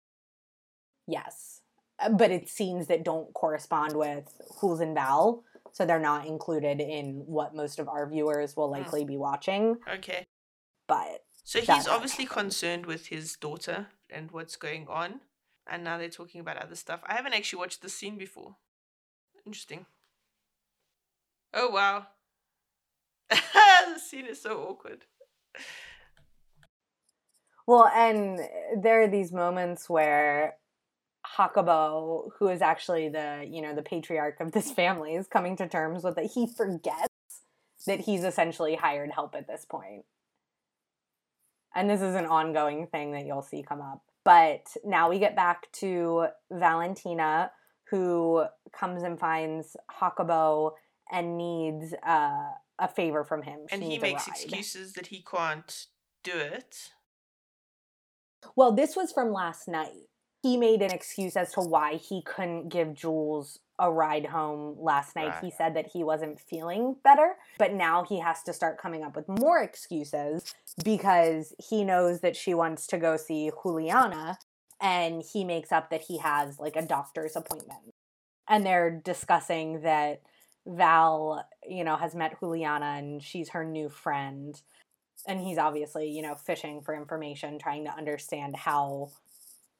[1.06, 1.62] Yes.
[1.98, 5.44] Uh, But it's scenes that don't correspond with Jules and Val.
[5.72, 8.82] So they're not included in what most of our viewers will Hmm.
[8.82, 9.76] likely be watching.
[9.88, 10.24] Okay.
[10.86, 15.20] But So he's obviously concerned with his daughter and what's going on.
[15.66, 17.00] And now they're talking about other stuff.
[17.06, 18.56] I haven't actually watched this scene before.
[19.46, 19.86] Interesting.
[21.54, 22.06] Oh, wow.
[23.30, 25.04] the scene is so awkward.
[27.66, 28.40] Well, and
[28.82, 30.56] there are these moments where
[31.36, 35.68] Jacobo, who is actually the you know the patriarch of this family, is coming to
[35.68, 37.08] terms with that He forgets
[37.86, 40.04] that he's essentially hired help at this point,
[41.74, 44.02] and this is an ongoing thing that you'll see come up.
[44.24, 47.50] But now we get back to Valentina,
[47.90, 50.74] who comes and finds Jacobo
[51.10, 53.60] and needs uh, a favor from him.
[53.68, 55.86] She And he makes excuses that he can't
[56.22, 56.90] do it.
[58.56, 60.08] Well, this was from last night.
[60.42, 65.16] He made an excuse as to why he couldn't give Jules a ride home last
[65.16, 65.34] night.
[65.42, 69.16] He said that he wasn't feeling better, but now he has to start coming up
[69.16, 70.54] with more excuses
[70.84, 74.38] because he knows that she wants to go see Juliana
[74.80, 77.94] and he makes up that he has like a doctor's appointment.
[78.48, 80.22] And they're discussing that
[80.66, 84.60] Val, you know, has met Juliana and she's her new friend
[85.26, 89.10] and he's obviously you know fishing for information trying to understand how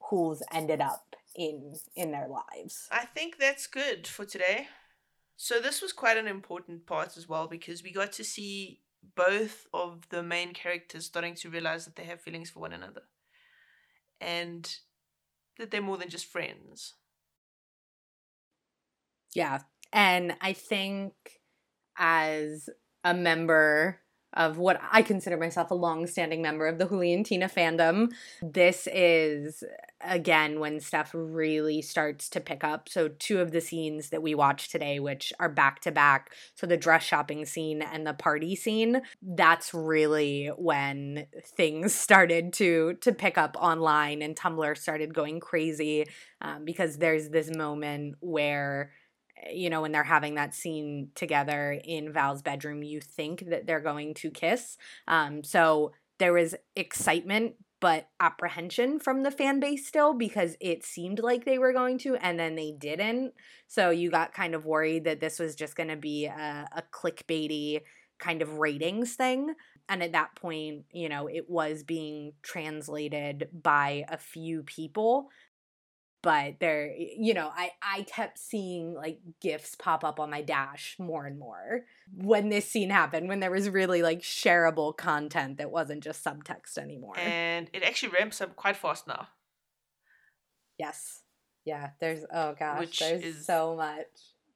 [0.01, 4.69] who's ended up in in their lives I think that's good for today.
[5.37, 8.81] So this was quite an important part as well because we got to see
[9.17, 13.03] both of the main characters starting to realize that they have feelings for one another.
[14.21, 14.77] And
[15.59, 16.95] that they're more than just friends.
[19.35, 19.61] yeah
[19.93, 21.13] and i think
[21.97, 22.69] as
[23.05, 24.00] a member
[24.35, 28.13] of what I consider myself a long-standing member of the Juliantina fandom.
[28.43, 29.65] This is
[30.03, 32.89] again when stuff really starts to pick up.
[32.89, 36.67] So two of the scenes that we watched today which are back to back, so
[36.67, 43.13] the dress shopping scene and the party scene, that's really when things started to to
[43.13, 46.07] pick up online and Tumblr started going crazy
[46.41, 48.93] um, because there's this moment where
[49.53, 53.81] you know, when they're having that scene together in Val's bedroom, you think that they're
[53.81, 54.77] going to kiss.
[55.09, 61.19] Um, so there was excitement, but apprehension from the fan base still because it seemed
[61.19, 63.33] like they were going to, and then they didn't.
[63.69, 66.83] So you got kind of worried that this was just going to be a, a
[66.93, 67.81] clickbaity
[68.19, 69.55] kind of ratings thing.
[69.89, 75.31] And at that point, you know, it was being translated by a few people
[76.23, 80.97] but there you know i i kept seeing like gifs pop up on my dash
[80.99, 81.81] more and more
[82.15, 86.77] when this scene happened when there was really like shareable content that wasn't just subtext
[86.79, 89.29] anymore And it actually ramps up quite fast now.
[90.79, 91.21] yes
[91.65, 94.07] yeah there's oh gosh Which there's is- so much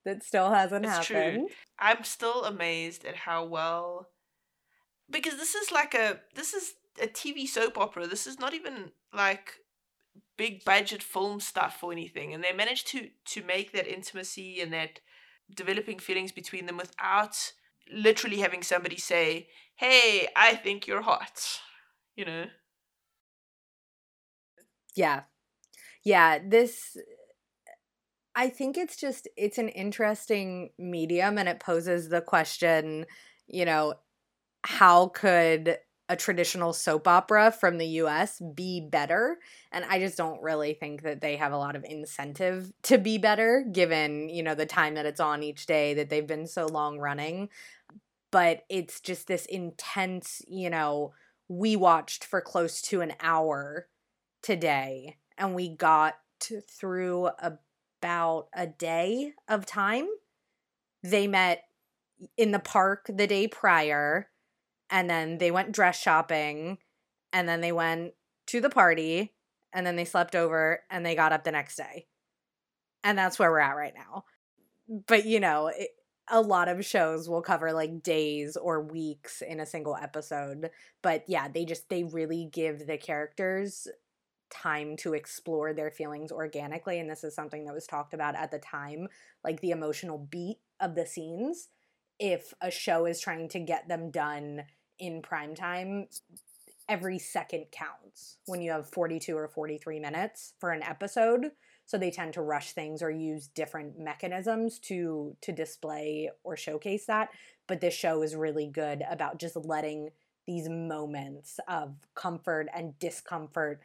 [0.04, 1.16] that still hasn't It's true.
[1.16, 1.48] happened
[1.78, 4.08] I'm still amazed at how well
[5.10, 8.06] because this is like a this is a TV soap opera.
[8.06, 9.54] This is not even like
[10.36, 14.72] big budget film stuff or anything and they managed to to make that intimacy and
[14.72, 15.00] that
[15.54, 17.52] developing feelings between them without
[17.92, 21.60] literally having somebody say, "Hey, I think you're hot."
[22.16, 22.46] You know.
[24.94, 25.22] Yeah.
[26.04, 26.96] Yeah, this
[28.34, 33.06] I think it's just it's an interesting medium and it poses the question,
[33.46, 33.94] you know,
[34.64, 35.78] how could
[36.08, 39.38] a traditional soap opera from the US be better?
[39.72, 43.18] And I just don't really think that they have a lot of incentive to be
[43.18, 46.66] better given, you know, the time that it's on each day that they've been so
[46.66, 47.48] long running.
[48.30, 51.12] But it's just this intense, you know,
[51.48, 53.86] we watched for close to an hour
[54.42, 56.14] today and we got
[56.68, 60.06] through about a day of time.
[61.02, 61.64] They met
[62.36, 64.28] in the park the day prior
[64.90, 66.78] and then they went dress shopping
[67.32, 68.12] and then they went
[68.46, 69.32] to the party
[69.72, 72.06] and then they slept over and they got up the next day.
[73.02, 74.24] And that's where we're at right now.
[75.06, 75.88] But you know, it,
[76.28, 80.70] a lot of shows will cover like days or weeks in a single episode
[81.02, 83.86] but yeah they just they really give the characters
[84.50, 88.50] time to explore their feelings organically and this is something that was talked about at
[88.50, 89.08] the time
[89.42, 91.68] like the emotional beat of the scenes
[92.18, 94.64] if a show is trying to get them done
[94.98, 96.06] in prime time
[96.88, 101.50] every second counts when you have 42 or 43 minutes for an episode.
[101.86, 107.06] So they tend to rush things or use different mechanisms to to display or showcase
[107.06, 107.28] that.
[107.66, 110.10] But this show is really good about just letting
[110.46, 113.80] these moments of comfort and discomfort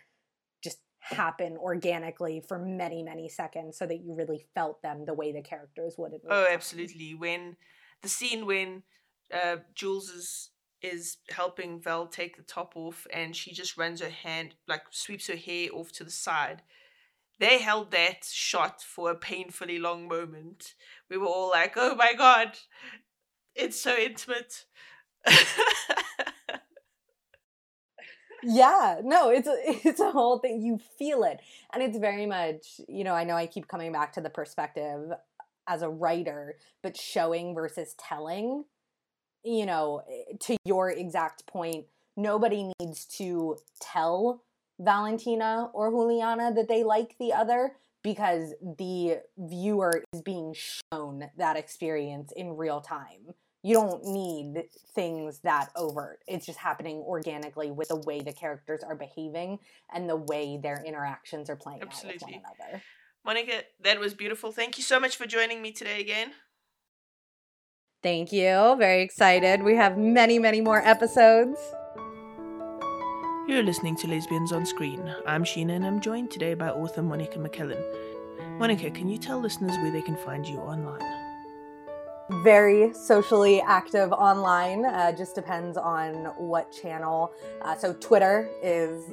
[0.61, 5.31] just happen organically for many many seconds so that you really felt them the way
[5.31, 7.13] the characters would oh absolutely.
[7.13, 7.55] When
[8.01, 8.83] the scene when
[9.33, 10.49] uh, jules is
[10.81, 15.27] is helping Val take the top off and she just runs her hand like sweeps
[15.27, 16.61] her hair off to the side
[17.39, 20.75] they held that shot for a painfully long moment.
[21.09, 22.57] We were all like, oh my god,
[23.55, 24.65] it's so intimate.
[28.43, 29.55] yeah, no, it's a,
[29.87, 30.61] it's a whole thing.
[30.61, 31.39] You feel it.
[31.73, 35.09] And it's very much, you know, I know I keep coming back to the perspective
[35.69, 38.65] as a writer, but showing versus telling,
[39.43, 41.85] you know, eh, to your exact point,
[42.17, 44.43] nobody needs to tell
[44.79, 51.55] Valentina or Juliana that they like the other because the viewer is being shown that
[51.55, 53.33] experience in real time.
[53.61, 54.63] You don't need
[54.95, 56.21] things that overt.
[56.27, 59.59] It's just happening organically with the way the characters are behaving
[59.93, 62.13] and the way their interactions are playing Absolutely.
[62.13, 62.83] out with one another.
[63.25, 64.51] Monica, that was beautiful.
[64.51, 66.31] Thank you so much for joining me today again.
[68.01, 68.75] Thank you.
[68.77, 69.61] Very excited.
[69.61, 71.59] We have many, many more episodes.
[73.47, 75.13] You're listening to Lesbians on Screen.
[75.25, 77.83] I'm Sheena and I'm joined today by author Monica McCallan.
[78.59, 81.01] Monica, can you tell listeners where they can find you online?
[82.43, 87.33] Very socially active online, uh, just depends on what channel.
[87.63, 89.03] Uh, so, Twitter is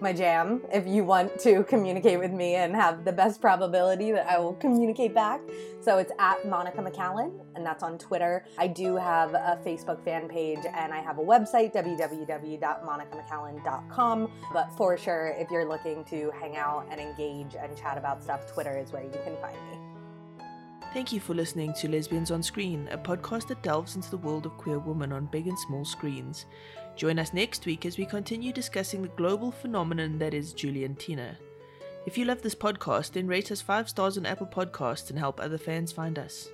[0.00, 4.26] my jam if you want to communicate with me and have the best probability that
[4.26, 5.40] I will communicate back.
[5.80, 8.44] So it's at Monica McCallan, and that's on Twitter.
[8.58, 14.30] I do have a Facebook fan page and I have a website, www.monicamccallan.com.
[14.52, 18.46] But for sure, if you're looking to hang out and engage and chat about stuff,
[18.52, 19.78] Twitter is where you can find me.
[20.92, 24.46] Thank you for listening to Lesbians on Screen, a podcast that delves into the world
[24.46, 26.46] of queer women on big and small screens.
[26.96, 31.36] Join us next week as we continue discussing the global phenomenon that is Juliantina.
[32.06, 35.38] If you love this podcast, then rate us 5 stars on Apple Podcasts and help
[35.38, 36.48] other fans find us.